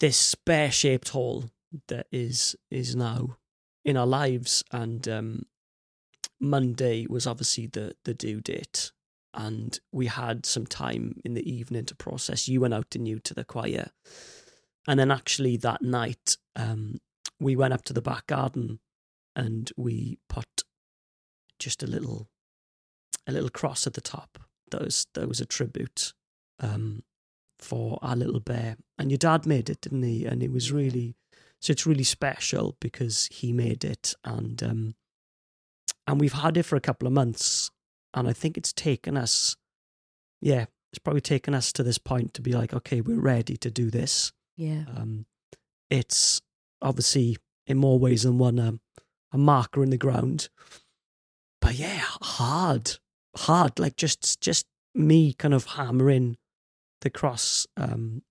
this 0.00 0.34
pear 0.34 0.70
shaped 0.70 1.10
hole 1.10 1.50
that 1.88 2.06
is 2.10 2.56
is 2.70 2.96
now 2.96 3.36
in 3.84 3.98
our 3.98 4.06
lives, 4.06 4.64
and 4.72 5.06
um, 5.08 5.42
Monday 6.40 7.06
was 7.06 7.26
obviously 7.26 7.66
the 7.66 7.94
the 8.04 8.14
due 8.14 8.40
date 8.40 8.92
and 9.34 9.78
we 9.92 10.06
had 10.06 10.46
some 10.46 10.66
time 10.66 11.20
in 11.24 11.34
the 11.34 11.50
evening 11.50 11.84
to 11.86 11.94
process. 11.94 12.48
You 12.48 12.60
went 12.60 12.74
out 12.74 12.94
and 12.94 13.06
you 13.06 13.18
to 13.20 13.34
the 13.34 13.44
choir, 13.44 13.90
and 14.86 14.98
then 14.98 15.10
actually 15.10 15.56
that 15.58 15.82
night, 15.82 16.36
um, 16.56 16.98
we 17.40 17.56
went 17.56 17.74
up 17.74 17.82
to 17.84 17.92
the 17.92 18.02
back 18.02 18.26
garden, 18.26 18.80
and 19.34 19.70
we 19.76 20.18
put 20.28 20.62
just 21.58 21.82
a 21.82 21.86
little, 21.86 22.28
a 23.26 23.32
little 23.32 23.50
cross 23.50 23.86
at 23.86 23.94
the 23.94 24.00
top. 24.00 24.38
That 24.70 24.82
was 24.82 25.06
that 25.14 25.28
was 25.28 25.40
a 25.40 25.46
tribute, 25.46 26.12
um, 26.60 27.02
for 27.58 27.98
our 28.02 28.16
little 28.16 28.40
bear. 28.40 28.76
And 28.98 29.10
your 29.10 29.18
dad 29.18 29.46
made 29.46 29.68
it, 29.68 29.80
didn't 29.80 30.02
he? 30.02 30.26
And 30.26 30.42
it 30.42 30.52
was 30.52 30.72
really, 30.72 31.16
so 31.60 31.72
it's 31.72 31.86
really 31.86 32.04
special 32.04 32.76
because 32.80 33.26
he 33.32 33.52
made 33.52 33.84
it, 33.84 34.14
and 34.24 34.62
um, 34.62 34.94
and 36.06 36.20
we've 36.20 36.32
had 36.32 36.56
it 36.56 36.64
for 36.64 36.76
a 36.76 36.80
couple 36.80 37.06
of 37.06 37.12
months 37.12 37.70
and 38.14 38.28
I 38.28 38.32
think 38.32 38.56
it's 38.56 38.72
taken 38.72 39.16
us, 39.16 39.56
yeah, 40.40 40.66
it's 40.92 40.98
probably 41.00 41.20
taken 41.20 41.54
us 41.54 41.72
to 41.72 41.82
this 41.82 41.98
point 41.98 42.34
to 42.34 42.42
be 42.42 42.52
like, 42.52 42.72
okay, 42.72 43.00
we're 43.00 43.20
ready 43.20 43.56
to 43.58 43.70
do 43.70 43.90
this. 43.90 44.32
yeah 44.56 44.84
Um, 44.96 45.26
it's 45.90 46.40
obviously 46.80 47.36
in 47.66 47.78
more 47.78 47.98
ways 47.98 48.22
than 48.22 48.38
one 48.38 48.58
um, 48.58 48.80
a 49.32 49.38
marker 49.38 49.82
in 49.82 49.90
the 49.90 49.98
ground, 49.98 50.48
but 51.60 51.74
yeah, 51.74 52.02
hard, 52.22 52.98
hard. 53.36 53.78
Like 53.78 53.96
just 53.96 54.40
just 54.40 54.66
me 54.94 55.32
kind 55.32 55.54
of 55.54 55.66
hammering 55.66 56.36
the 57.00 57.10
cross 57.10 57.66
um, 57.76 58.22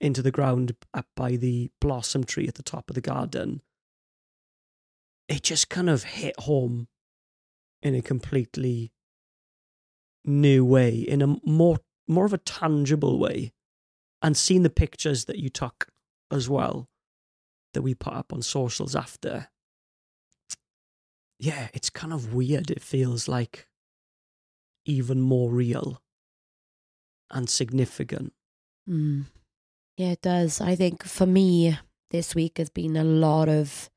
into 0.00 0.22
the 0.22 0.30
ground 0.30 0.76
up 0.94 1.06
by 1.16 1.36
the 1.36 1.70
blossom 1.80 2.24
tree 2.24 2.46
at 2.46 2.54
the 2.54 2.62
top 2.62 2.88
of 2.88 2.94
the 2.94 3.00
garden. 3.00 3.62
It 5.28 5.42
just 5.42 5.68
kind 5.68 5.88
of 5.88 6.04
hit 6.04 6.38
home 6.40 6.88
in 7.82 7.94
a 7.94 8.02
completely 8.02 8.91
new 10.24 10.64
way, 10.64 10.94
in 10.94 11.22
a 11.22 11.36
more 11.44 11.78
more 12.08 12.24
of 12.24 12.32
a 12.32 12.38
tangible 12.38 13.18
way, 13.18 13.52
and 14.20 14.36
seeing 14.36 14.62
the 14.62 14.70
pictures 14.70 15.26
that 15.26 15.38
you 15.38 15.48
took 15.48 15.88
as 16.30 16.48
well 16.48 16.88
that 17.74 17.82
we 17.82 17.94
put 17.94 18.12
up 18.12 18.32
on 18.32 18.42
socials 18.42 18.94
after. 18.94 19.48
Yeah, 21.38 21.68
it's 21.74 21.90
kind 21.90 22.12
of 22.12 22.34
weird. 22.34 22.70
It 22.70 22.82
feels 22.82 23.26
like 23.28 23.66
even 24.84 25.20
more 25.20 25.50
real 25.50 26.00
and 27.30 27.48
significant. 27.48 28.32
Mm. 28.88 29.26
Yeah, 29.96 30.12
it 30.12 30.22
does. 30.22 30.60
I 30.60 30.74
think 30.76 31.04
for 31.04 31.26
me, 31.26 31.78
this 32.10 32.34
week 32.34 32.58
has 32.58 32.70
been 32.70 32.96
a 32.96 33.04
lot 33.04 33.48
of 33.48 33.90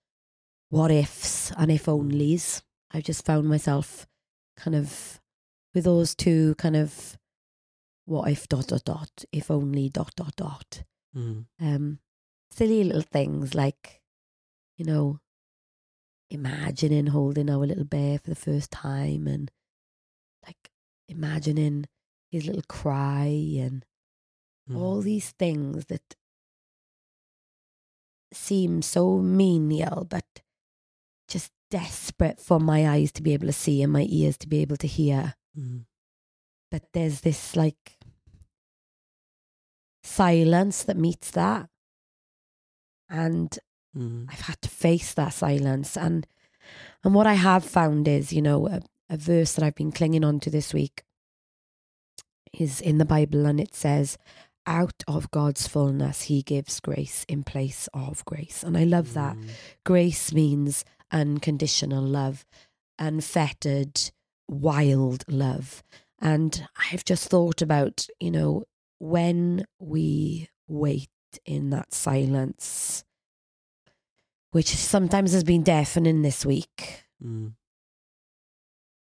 what 0.69 0.91
ifs 0.91 1.51
and 1.57 1.71
if 1.71 1.85
onlys. 1.85 2.61
I've 2.91 3.03
just 3.03 3.25
found 3.25 3.47
myself 3.47 4.07
kind 4.57 4.75
of 4.75 5.19
with 5.75 5.83
those 5.83 6.15
two 6.15 6.55
kind 6.55 6.75
of 6.75 7.17
what 8.05 8.31
if 8.31 8.47
dot 8.47 8.67
dot 8.67 8.83
dot, 8.85 9.25
if 9.31 9.51
only 9.51 9.89
dot 9.89 10.15
dot 10.15 10.35
dot. 10.35 10.83
Mm. 11.15 11.45
Um, 11.61 11.99
silly 12.49 12.83
little 12.83 13.01
things 13.01 13.53
like, 13.53 14.01
you 14.77 14.85
know, 14.85 15.19
imagining 16.31 17.07
holding 17.07 17.49
our 17.49 17.65
little 17.65 17.83
bear 17.85 18.17
for 18.17 18.29
the 18.29 18.35
first 18.35 18.71
time 18.71 19.27
and 19.27 19.51
like 20.45 20.69
imagining 21.07 21.85
his 22.31 22.47
little 22.47 22.63
cry 22.67 23.27
and 23.59 23.85
Mm. 24.67 24.77
all 24.77 25.01
these 25.01 25.29
things 25.29 25.85
that 25.85 26.15
seem 28.33 28.81
so 28.81 29.19
menial 29.19 30.07
but 30.09 30.25
just 31.27 31.51
desperate 31.69 32.39
for 32.39 32.59
my 32.59 32.89
eyes 32.89 33.11
to 33.11 33.21
be 33.21 33.33
able 33.33 33.45
to 33.45 33.53
see 33.53 33.83
and 33.83 33.93
my 33.93 34.07
ears 34.09 34.39
to 34.39 34.47
be 34.47 34.61
able 34.63 34.75
to 34.77 34.87
hear 34.87 35.35
Mm. 35.57 35.85
but 36.71 36.83
there's 36.93 37.21
this 37.21 37.55
like 37.55 37.97
silence 40.03 40.83
that 40.83 40.97
meets 40.97 41.31
that 41.31 41.69
and 43.09 43.57
Mm. 43.97 44.25
I've 44.29 44.41
had 44.41 44.61
to 44.63 44.67
face 44.69 45.13
that 45.13 45.29
silence 45.33 45.95
and 45.95 46.27
and 47.05 47.15
what 47.15 47.27
I 47.27 47.35
have 47.35 47.63
found 47.63 48.09
is 48.09 48.33
you 48.33 48.41
know 48.41 48.67
a, 48.67 48.81
a 49.09 49.15
verse 49.15 49.53
that 49.53 49.63
I've 49.63 49.75
been 49.75 49.93
clinging 49.93 50.25
on 50.25 50.41
to 50.41 50.49
this 50.49 50.73
week 50.73 51.03
is 52.51 52.81
in 52.81 52.97
the 52.97 53.05
Bible 53.05 53.45
and 53.45 53.57
it 53.57 53.73
says 53.73 54.17
out 54.67 55.01
of 55.07 55.31
God's 55.31 55.65
fullness 55.65 56.23
he 56.23 56.41
gives 56.41 56.81
grace 56.81 57.23
in 57.29 57.43
place 57.43 57.87
of 57.93 58.25
grace 58.25 58.63
and 58.63 58.77
I 58.77 58.83
love 58.83 59.13
that 59.13 59.37
Mm. 59.37 59.49
grace 59.85 60.33
means 60.33 60.83
unconditional 61.09 62.03
love 62.03 62.45
unfettered 62.99 64.11
wild 64.47 65.23
love 65.27 65.83
and 66.19 66.67
I've 66.91 67.03
just 67.05 67.29
thought 67.29 67.61
about 67.61 68.07
you 68.19 68.31
know 68.31 68.63
when 68.99 69.65
we 69.79 70.49
wait 70.67 71.09
in 71.45 71.69
that 71.71 71.93
silence 71.93 73.03
which 74.51 74.67
sometimes 74.67 75.33
has 75.33 75.43
been 75.43 75.63
deafening 75.63 76.21
this 76.21 76.45
week 76.45 77.03
Mm. 77.23 77.53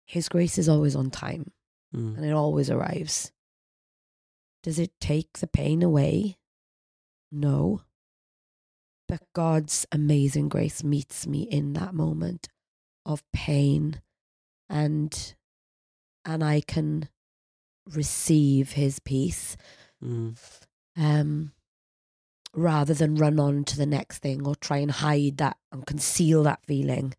his 0.06 0.28
grace 0.30 0.58
is 0.58 0.68
always 0.70 0.96
on 0.96 1.10
time 1.12 1.52
Mm. 1.94 2.16
and 2.18 2.26
it 2.26 2.32
always 2.32 2.70
arrives. 2.70 3.32
Does 4.64 4.80
it 4.80 4.92
take 5.02 5.40
the 5.40 5.48
pain 5.48 5.82
away? 5.84 6.38
No. 7.32 7.82
But 9.10 9.22
God's 9.34 9.86
amazing 9.92 10.48
grace 10.50 10.84
meets 10.86 11.28
me 11.28 11.42
in 11.44 11.74
that 11.74 11.94
moment 11.94 12.48
of 13.06 13.24
pain 13.34 14.02
and 14.72 15.36
and 16.26 16.44
I 16.44 16.62
can 16.62 17.10
receive 17.88 18.72
his 18.72 19.00
peace 19.00 19.58
Mm. 20.04 20.36
um 20.98 21.52
rather 22.56 22.94
than 22.96 23.16
run 23.16 23.40
on 23.40 23.64
to 23.66 23.78
the 23.78 23.86
next 23.86 24.18
thing 24.20 24.48
or 24.48 24.56
try 24.56 24.78
and 24.78 24.90
hide 24.92 25.38
that 25.38 25.58
and 25.72 25.86
conceal 25.86 26.42
that 26.44 26.66
feeling. 26.66 27.14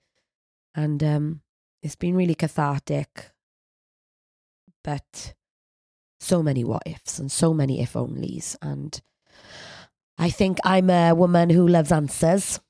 And 0.74 1.02
um 1.04 1.42
it's 1.82 1.94
been 1.96 2.16
really 2.16 2.34
cathartic 2.34 3.30
but 4.82 5.34
so 6.20 6.42
many 6.42 6.64
what 6.64 6.82
ifs 6.86 7.18
and 7.20 7.30
so 7.30 7.54
many 7.54 7.80
if 7.80 7.92
onlys 7.92 8.56
and 8.60 9.00
I 10.18 10.30
think 10.30 10.58
I'm 10.64 10.90
a 10.90 11.14
woman 11.14 11.50
who 11.50 11.66
loves 11.66 11.90
answers, 11.90 12.60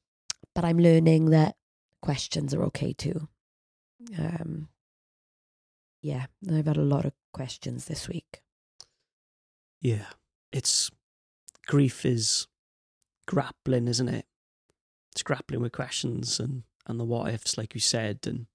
but 0.54 0.64
I'm 0.64 0.78
learning 0.78 1.30
that 1.30 1.56
questions 2.00 2.54
are 2.54 2.62
okay 2.64 2.92
too. 2.92 3.28
Um, 4.18 4.68
yeah, 6.02 6.26
I've 6.50 6.66
had 6.66 6.76
a 6.76 6.82
lot 6.82 7.04
of 7.04 7.12
questions 7.32 7.86
this 7.86 8.08
week. 8.08 8.42
Yeah, 9.80 10.06
it's 10.52 10.90
grief 11.66 12.04
is 12.04 12.46
grappling, 13.26 13.88
isn't 13.88 14.08
it? 14.08 14.26
It's 15.12 15.22
grappling 15.22 15.60
with 15.60 15.72
questions 15.72 16.40
and 16.40 16.62
and 16.86 16.98
the 16.98 17.04
what 17.04 17.32
ifs, 17.32 17.56
like 17.56 17.74
you 17.74 17.80
said, 17.80 18.20
and 18.26 18.46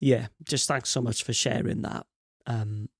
yeah, 0.00 0.26
just 0.42 0.68
thanks 0.68 0.90
so 0.90 1.00
much 1.00 1.22
for 1.22 1.32
sharing 1.32 1.82
that. 1.82 2.06
Um, 2.46 2.90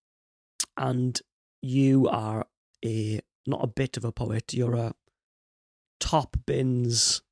and 0.76 1.20
you 1.60 2.08
are 2.08 2.46
a 2.84 3.20
not 3.46 3.62
a 3.62 3.66
bit 3.68 3.96
of 3.96 4.04
a 4.04 4.12
poet. 4.12 4.54
You're 4.54 4.76
a 4.76 4.94
top 6.00 6.36
bins 6.46 7.22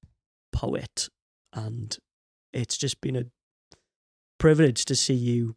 poet, 0.53 1.09
and 1.55 1.97
it's 2.53 2.77
just 2.77 3.01
been 3.01 3.17
a 3.17 3.25
privilege 4.43 4.85
to 4.85 4.97
see 4.97 5.15
you 5.15 5.55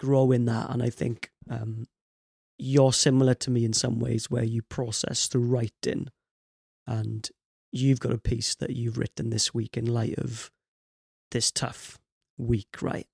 grow 0.00 0.32
in 0.32 0.46
that. 0.46 0.68
And 0.68 0.82
I 0.82 0.90
think 0.90 1.30
um, 1.48 1.86
you're 2.58 2.92
similar 2.92 3.34
to 3.34 3.52
me 3.52 3.64
in 3.64 3.72
some 3.72 4.00
ways, 4.00 4.28
where 4.28 4.42
you 4.42 4.62
process 4.62 5.28
through 5.28 5.46
writing, 5.46 6.08
and 6.88 7.30
you've 7.70 8.00
got 8.00 8.10
a 8.10 8.18
piece 8.18 8.56
that 8.56 8.70
you've 8.70 8.98
written 8.98 9.30
this 9.30 9.54
week 9.54 9.76
in 9.76 9.86
light 9.86 10.18
of 10.18 10.50
this 11.30 11.52
tough 11.52 11.98
week, 12.36 12.82
right? 12.82 13.06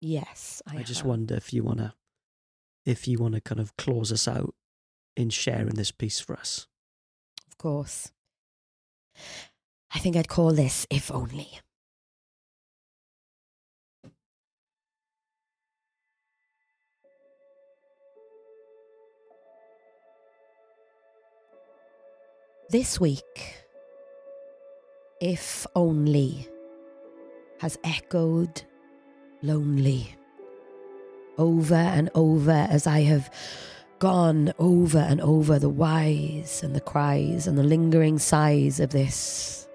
Yes, 0.00 0.62
I, 0.68 0.78
I, 0.78 0.82
just 0.84 1.04
wonder 1.04 1.34
if 1.34 1.52
you 1.52 1.64
wanna 1.64 1.94
if 2.86 3.08
you 3.08 3.18
wanna 3.18 3.40
kind 3.40 3.60
of 3.60 3.76
close 3.76 4.12
us 4.12 4.28
out 4.28 4.54
in 5.16 5.30
sharing 5.30 5.74
this 5.74 5.90
piece 5.90 6.20
for 6.20 6.36
us. 6.36 6.68
Of 7.48 7.58
course. 7.58 8.12
I 9.92 9.98
think 9.98 10.14
I'd 10.16 10.28
call 10.28 10.52
this 10.52 10.86
If 10.90 11.10
Only. 11.10 11.58
This 22.72 22.98
week, 22.98 23.54
If 25.20 25.66
Only 25.76 26.48
has 27.60 27.78
echoed 27.84 28.62
lonely 29.42 30.16
over 31.36 31.74
and 31.74 32.08
over 32.14 32.66
as 32.70 32.86
I 32.86 33.00
have 33.00 33.30
gone 33.98 34.54
over 34.58 34.96
and 34.96 35.20
over 35.20 35.58
the 35.58 35.68
whys 35.68 36.62
and 36.62 36.74
the 36.74 36.80
cries 36.80 37.46
and 37.46 37.58
the 37.58 37.62
lingering 37.62 38.18
sighs 38.18 38.80
of 38.80 38.88
this 38.88 39.68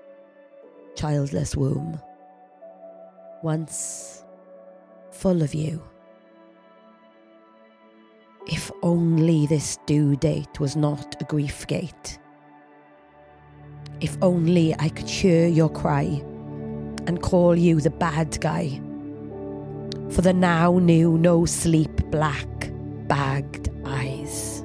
childless 0.96 1.56
womb. 1.56 2.02
Once 3.44 4.24
full 5.12 5.44
of 5.44 5.54
you. 5.54 5.84
If 8.48 8.72
only 8.82 9.46
this 9.46 9.78
due 9.86 10.16
date 10.16 10.60
was 10.60 10.76
not 10.76 11.22
a 11.22 11.26
grief 11.26 11.68
gate. 11.68 12.18
If 14.00 14.16
only 14.22 14.76
I 14.78 14.90
could 14.90 15.10
hear 15.10 15.48
your 15.48 15.70
cry 15.70 16.22
and 17.08 17.22
call 17.22 17.56
you 17.56 17.82
the 17.82 17.90
bad 17.90 18.40
guy 18.40 18.80
for 20.12 20.22
the 20.22 20.34
now 20.34 20.78
new 20.78 21.18
no 21.18 21.46
sleep 21.46 21.96
black 22.12 22.48
bagged 23.08 23.70
eyes. 23.86 24.64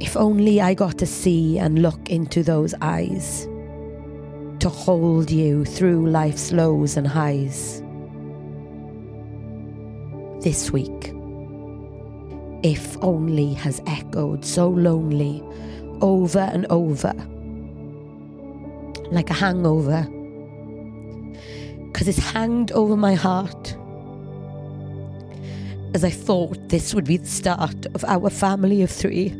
If 0.00 0.16
only 0.16 0.60
I 0.60 0.74
got 0.74 0.98
to 0.98 1.06
see 1.06 1.58
and 1.58 1.80
look 1.80 2.10
into 2.10 2.42
those 2.42 2.74
eyes, 2.82 3.48
to 4.60 4.68
hold 4.68 5.30
you 5.30 5.64
through 5.64 6.08
life's 6.08 6.52
lows 6.52 6.96
and 6.96 7.06
highs. 7.06 7.82
This 10.42 10.70
week, 10.70 11.12
if 12.62 12.96
only 13.02 13.54
has 13.54 13.80
echoed 13.86 14.44
so 14.44 14.68
lonely 14.68 15.42
over 16.04 16.38
and 16.38 16.66
over, 16.66 17.12
like 19.10 19.30
a 19.30 19.34
hangover 19.34 20.06
because 21.94 22.08
it's 22.08 22.18
hanged 22.18 22.72
over 22.72 22.96
my 22.96 23.14
heart. 23.14 23.76
As 25.94 26.02
I 26.02 26.10
thought 26.10 26.68
this 26.68 26.92
would 26.92 27.04
be 27.04 27.18
the 27.18 27.26
start 27.28 27.86
of 27.94 28.04
our 28.04 28.30
family 28.30 28.82
of 28.82 28.90
three. 28.90 29.30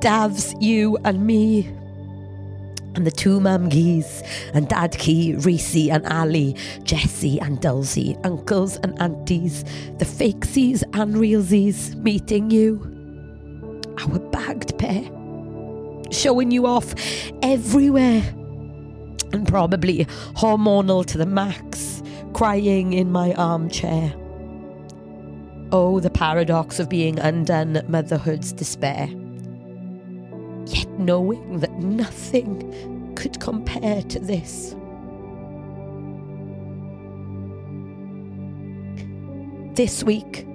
Davs, 0.00 0.54
you 0.60 0.98
and 1.02 1.26
me, 1.26 1.74
and 2.94 3.06
the 3.06 3.10
two 3.10 3.40
Mamgees, 3.40 4.22
and 4.54 4.68
Dad 4.68 4.96
Key, 4.98 5.34
Reese 5.34 5.88
and 5.90 6.06
Ali, 6.06 6.56
Jessie 6.82 7.40
and 7.40 7.60
Dulcie, 7.60 8.16
uncles 8.24 8.76
and 8.78 9.00
aunties, 9.00 9.64
the 9.98 10.04
fakesies 10.04 10.82
and 10.92 11.14
realsies 11.14 11.94
meeting 11.96 12.50
you. 12.50 12.90
Our 13.98 14.18
bagged 14.18 14.78
pair, 14.78 15.04
showing 16.10 16.50
you 16.50 16.66
off 16.66 16.94
everywhere 17.42 18.22
and 19.32 19.46
probably 19.48 20.04
hormonal 20.36 21.04
to 21.06 21.18
the 21.18 21.26
max, 21.26 22.02
crying 22.32 22.92
in 22.92 23.10
my 23.10 23.34
armchair. 23.34 24.14
Oh, 25.72 25.98
the 25.98 26.10
paradox 26.10 26.78
of 26.78 26.88
being 26.88 27.18
undone 27.18 27.82
motherhood's 27.88 28.52
despair. 28.52 29.08
Yet 30.66 30.88
knowing 30.98 31.60
that 31.60 31.72
nothing 31.78 33.14
could 33.14 33.38
compare 33.40 34.02
to 34.02 34.18
this. 34.18 34.74
This 39.74 40.04
week, 40.04 40.46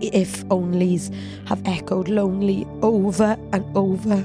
if 0.00 0.44
onlys 0.46 1.12
have 1.46 1.62
echoed 1.66 2.08
lonely 2.08 2.66
over 2.82 3.36
and 3.52 3.64
over. 3.76 4.24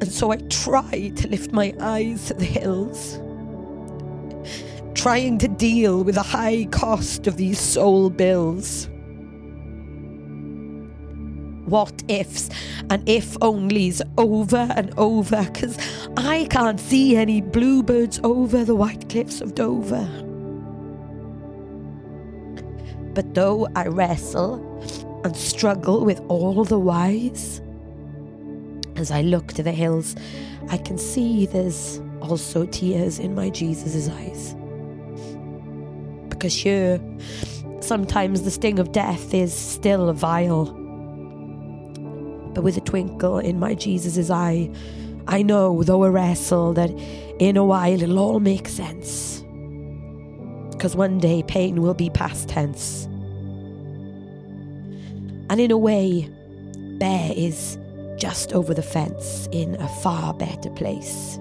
And 0.00 0.10
so 0.10 0.32
I 0.32 0.36
try 0.48 1.12
to 1.14 1.28
lift 1.28 1.52
my 1.52 1.74
eyes 1.80 2.26
to 2.26 2.34
the 2.34 2.44
hills, 2.44 3.20
trying 4.94 5.38
to 5.38 5.48
deal 5.48 6.02
with 6.02 6.16
the 6.16 6.22
high 6.22 6.66
cost 6.70 7.26
of 7.26 7.36
these 7.36 7.60
soul 7.60 8.10
bills. 8.10 8.88
What 11.72 12.02
ifs 12.06 12.50
and 12.90 13.08
if 13.08 13.32
onlys 13.40 14.02
over 14.18 14.68
and 14.76 14.92
over, 14.98 15.42
because 15.50 15.78
I 16.18 16.46
can't 16.50 16.78
see 16.78 17.16
any 17.16 17.40
bluebirds 17.40 18.20
over 18.22 18.62
the 18.62 18.74
white 18.74 19.08
cliffs 19.08 19.40
of 19.40 19.54
Dover. 19.54 20.06
But 23.14 23.32
though 23.32 23.68
I 23.74 23.86
wrestle 23.86 24.60
and 25.24 25.34
struggle 25.34 26.04
with 26.04 26.20
all 26.28 26.62
the 26.64 26.78
whys, 26.78 27.62
as 28.96 29.10
I 29.10 29.22
look 29.22 29.54
to 29.54 29.62
the 29.62 29.72
hills, 29.72 30.14
I 30.68 30.76
can 30.76 30.98
see 30.98 31.46
there's 31.46 32.02
also 32.20 32.66
tears 32.66 33.18
in 33.18 33.34
my 33.34 33.48
Jesus' 33.48 34.10
eyes. 34.10 34.54
Because 36.28 36.52
sure, 36.52 37.00
sometimes 37.80 38.42
the 38.42 38.50
sting 38.50 38.78
of 38.78 38.92
death 38.92 39.32
is 39.32 39.54
still 39.54 40.12
vile. 40.12 40.81
But 42.54 42.64
with 42.64 42.76
a 42.76 42.80
twinkle 42.80 43.38
in 43.38 43.58
my 43.58 43.74
Jesus' 43.74 44.30
eye, 44.30 44.70
I 45.26 45.42
know, 45.42 45.82
though 45.82 46.04
a 46.04 46.10
wrestle, 46.10 46.72
that 46.74 46.90
in 47.38 47.56
a 47.56 47.64
while 47.64 48.02
it'll 48.02 48.18
all 48.18 48.40
make 48.40 48.68
sense. 48.68 49.42
Because 50.70 50.96
one 50.96 51.18
day 51.18 51.42
pain 51.44 51.80
will 51.80 51.94
be 51.94 52.10
past 52.10 52.48
tense. 52.48 53.04
And 55.48 55.60
in 55.60 55.70
a 55.70 55.78
way, 55.78 56.28
Bear 56.98 57.32
is 57.34 57.78
just 58.16 58.52
over 58.52 58.74
the 58.74 58.82
fence 58.82 59.48
in 59.50 59.74
a 59.80 59.88
far 59.88 60.32
better 60.34 60.70
place. 60.70 61.38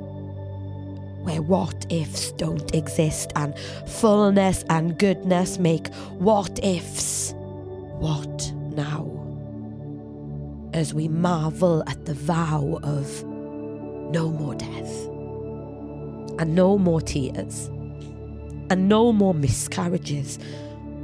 Where 1.22 1.42
what 1.42 1.86
ifs 1.92 2.32
don't 2.32 2.74
exist 2.74 3.32
and 3.36 3.54
fullness 3.88 4.66
and 4.70 4.98
goodness 4.98 5.60
make 5.60 5.94
what 6.18 6.60
ifs 6.64 7.34
what 8.00 8.52
now. 8.76 9.21
As 10.74 10.94
we 10.94 11.10
marvel 11.10 11.84
at 11.88 12.06
the 12.06 12.14
vow 12.14 12.80
of 12.82 13.26
no 13.26 14.30
more 14.30 14.56
death, 14.56 15.08
and 16.40 16.56
no 16.56 16.78
more 16.78 17.02
tears, 17.02 17.68
and 18.70 18.88
no 18.88 19.12
more 19.12 19.34
miscarriages 19.34 20.40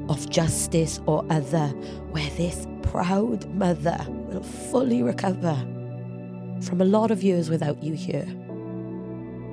of 0.08 0.30
justice 0.30 1.02
or 1.06 1.26
other, 1.30 1.68
where 2.12 2.30
this 2.32 2.66
proud 2.82 3.46
mother 3.56 3.98
will 4.08 4.44
fully 4.44 5.04
recover 5.04 5.56
from 6.62 6.80
a 6.80 6.86
lot 6.86 7.12
of 7.12 7.22
years 7.22 7.50
without 7.50 7.84
you 7.84 7.94
here, 7.94 8.26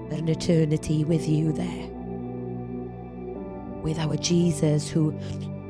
but 0.08 0.20
an 0.20 0.28
eternity 0.28 1.04
with 1.04 1.28
you 1.28 1.52
there. 1.52 1.88
With 3.82 3.98
our 3.98 4.16
Jesus 4.16 4.88
who 4.88 5.12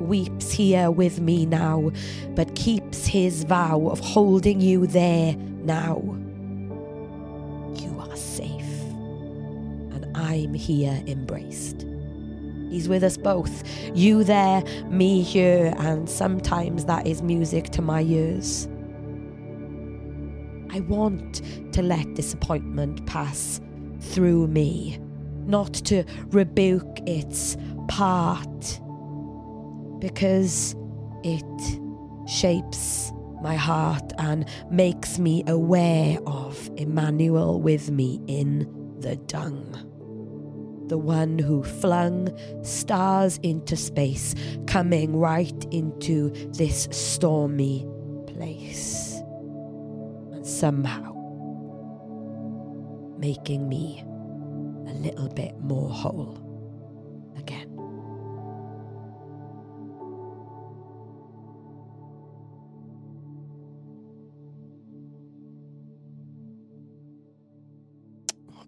weeps 0.00 0.50
here 0.50 0.90
with 0.90 1.20
me 1.20 1.46
now, 1.46 1.90
but 2.34 2.54
keeps 2.54 3.06
his 3.06 3.44
vow 3.44 3.88
of 3.88 4.00
holding 4.00 4.60
you 4.60 4.86
there 4.86 5.36
now. 5.36 6.00
You 7.76 7.96
are 8.00 8.16
safe, 8.16 8.82
and 9.92 10.06
I'm 10.14 10.54
here 10.54 11.02
embraced. 11.06 11.86
He's 12.70 12.88
with 12.88 13.04
us 13.04 13.16
both, 13.16 13.62
you 13.94 14.24
there, 14.24 14.62
me 14.88 15.22
here, 15.22 15.72
and 15.78 16.10
sometimes 16.10 16.86
that 16.86 17.06
is 17.06 17.22
music 17.22 17.70
to 17.70 17.82
my 17.82 18.02
ears. 18.02 18.66
I 20.70 20.80
want 20.80 21.40
to 21.72 21.82
let 21.82 22.14
disappointment 22.14 23.06
pass 23.06 23.60
through 24.00 24.48
me, 24.48 24.98
not 25.46 25.72
to 25.74 26.02
rebuke 26.30 26.98
its 27.06 27.56
part, 27.86 28.80
because 30.04 30.76
it 31.22 31.80
shapes 32.28 33.10
my 33.40 33.56
heart 33.56 34.12
and 34.18 34.46
makes 34.70 35.18
me 35.18 35.42
aware 35.46 36.18
of 36.26 36.70
Emmanuel 36.76 37.58
with 37.58 37.90
me 37.90 38.20
in 38.26 38.70
the 39.00 39.16
dung. 39.16 39.64
The 40.88 40.98
one 40.98 41.38
who 41.38 41.62
flung 41.62 42.28
stars 42.62 43.40
into 43.42 43.76
space, 43.76 44.34
coming 44.66 45.16
right 45.16 45.66
into 45.70 46.28
this 46.52 46.86
stormy 46.90 47.86
place. 48.26 49.14
And 50.32 50.46
somehow 50.46 51.14
making 53.16 53.70
me 53.70 54.04
a 54.86 54.92
little 55.00 55.30
bit 55.30 55.58
more 55.60 55.88
whole 55.88 56.43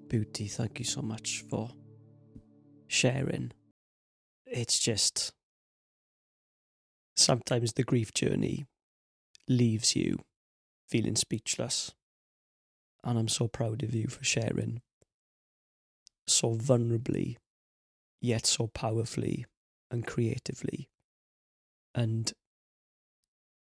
Booty, 0.09 0.47
thank 0.47 0.79
you 0.79 0.85
so 0.85 1.03
much 1.03 1.45
for 1.51 1.71
sharing. 2.87 3.53
It's 4.47 4.79
just 4.79 5.33
sometimes 7.17 7.73
the 7.73 7.83
grief 7.83 8.15
journey 8.15 8.67
leaves 9.49 9.97
you 9.97 10.19
feeling 10.89 11.17
speechless. 11.17 11.93
And 13.03 13.19
I'm 13.19 13.29
so 13.29 13.49
proud 13.49 13.83
of 13.83 13.95
you 13.95 14.07
for 14.07 14.23
sharing 14.23 14.81
so 16.29 16.55
vulnerably, 16.55 17.37
yet 18.21 18.47
so 18.47 18.69
powerfully 18.69 19.47
and 19.91 20.07
creatively. 20.07 20.89
And 21.95 22.33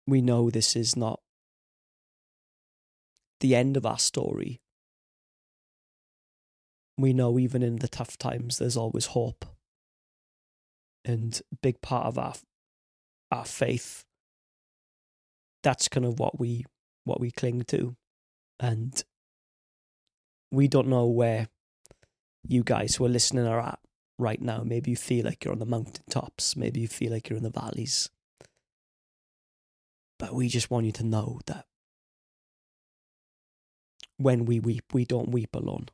we 0.08 0.22
know 0.22 0.50
this 0.50 0.76
is 0.76 0.96
not 0.96 1.20
the 3.40 3.56
end 3.56 3.78
of 3.78 3.86
our 3.86 4.00
story. 4.00 4.62
We 7.00 7.14
know 7.14 7.40
even 7.40 7.64
in 7.64 7.78
the 7.78 7.88
tough 7.88 8.18
times, 8.18 8.58
there's 8.58 8.76
always 8.76 9.08
hope. 9.08 9.46
And 11.06 11.42
big 11.62 11.82
part 11.82 12.08
of 12.08 12.18
our 12.18 12.34
our 13.32 13.46
faith, 13.46 14.04
that's 15.64 15.88
kind 15.88 16.06
of 16.06 16.20
what 16.20 16.40
we 16.40 16.66
what 17.06 17.22
we 17.22 17.32
cling 17.32 17.64
to. 17.70 17.96
And 18.60 19.02
we 20.52 20.68
don't 20.68 20.90
know 20.90 21.06
where 21.06 21.48
you 22.46 22.64
guys 22.64 22.96
who 22.96 23.06
are 23.06 23.10
listening 23.10 23.48
are 23.48 23.62
at 23.62 23.80
right 24.18 24.42
now. 24.42 24.64
Maybe 24.66 24.92
you 24.92 24.98
feel 24.98 25.26
like 25.26 25.46
you're 25.46 25.54
on 25.54 25.60
the 25.60 25.66
mountain 25.66 26.04
tops. 26.10 26.58
Maybe 26.58 26.82
you 26.82 26.88
feel 26.88 27.14
like 27.14 27.30
you're 27.30 27.38
in 27.38 27.44
the 27.44 27.50
valleys. 27.50 28.10
But 30.18 30.34
we 30.36 30.50
just 30.50 30.70
want 30.70 30.86
you 30.86 30.92
to 30.94 31.06
know 31.06 31.40
that 31.48 31.66
when 34.18 34.44
we 34.44 34.60
weep, 34.60 34.94
we 34.94 35.06
don't 35.06 35.32
weep 35.32 35.56
alone. 35.56 35.88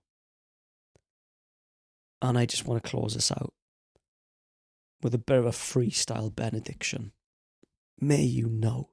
And 2.21 2.38
I 2.38 2.45
just 2.45 2.65
want 2.65 2.84
to 2.84 2.89
close 2.89 3.15
us 3.15 3.32
out 3.32 3.54
with 5.01 5.13
a 5.13 5.19
bit 5.19 5.38
of 5.38 5.45
a 5.45 5.51
freestyle 5.51 6.34
benediction. 6.34 7.12
May 7.99 8.23
you 8.23 8.47
know. 8.47 8.89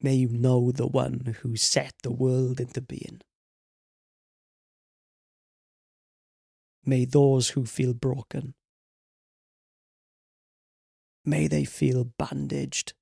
May 0.00 0.14
you 0.14 0.28
know 0.28 0.70
the 0.70 0.86
one 0.86 1.36
who 1.40 1.56
set 1.56 1.94
the 2.02 2.12
world 2.12 2.60
into 2.60 2.80
being. 2.80 3.20
May 6.84 7.06
those 7.06 7.50
who 7.50 7.64
feel 7.64 7.94
broken, 7.94 8.54
may 11.24 11.46
they 11.46 11.64
feel 11.64 12.04
bandaged 12.04 12.92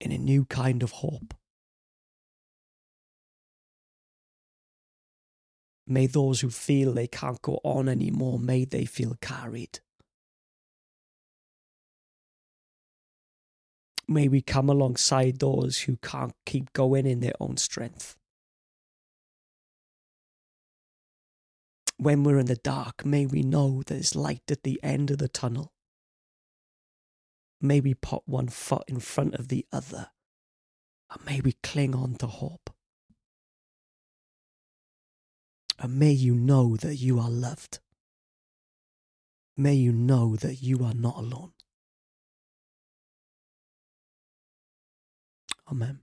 in 0.00 0.10
a 0.10 0.18
new 0.18 0.44
kind 0.46 0.82
of 0.82 0.90
hope. 0.90 1.34
May 5.90 6.06
those 6.06 6.40
who 6.40 6.50
feel 6.50 6.92
they 6.92 7.08
can't 7.08 7.42
go 7.42 7.60
on 7.64 7.88
anymore, 7.88 8.38
may 8.38 8.64
they 8.64 8.84
feel 8.84 9.16
carried. 9.20 9.80
May 14.06 14.28
we 14.28 14.40
come 14.40 14.68
alongside 14.68 15.40
those 15.40 15.80
who 15.80 15.96
can't 15.96 16.32
keep 16.46 16.72
going 16.74 17.06
in 17.06 17.18
their 17.18 17.32
own 17.40 17.56
strength. 17.56 18.16
When 21.96 22.22
we're 22.22 22.38
in 22.38 22.46
the 22.46 22.54
dark, 22.54 23.04
may 23.04 23.26
we 23.26 23.42
know 23.42 23.82
there's 23.84 24.14
light 24.14 24.48
at 24.48 24.62
the 24.62 24.78
end 24.84 25.10
of 25.10 25.18
the 25.18 25.28
tunnel. 25.28 25.72
May 27.60 27.80
we 27.80 27.94
put 27.94 28.22
one 28.26 28.48
foot 28.48 28.84
in 28.86 29.00
front 29.00 29.34
of 29.34 29.48
the 29.48 29.66
other, 29.72 30.10
and 31.10 31.26
may 31.26 31.40
we 31.40 31.56
cling 31.64 31.96
on 31.96 32.14
to 32.18 32.28
hope. 32.28 32.70
And 35.80 35.98
may 35.98 36.12
you 36.12 36.34
know 36.34 36.76
that 36.76 36.96
you 36.96 37.18
are 37.18 37.30
loved. 37.30 37.78
May 39.56 39.74
you 39.74 39.92
know 39.92 40.36
that 40.36 40.62
you 40.62 40.84
are 40.84 40.92
not 40.92 41.16
alone. 41.16 41.52
Amen. 45.70 46.00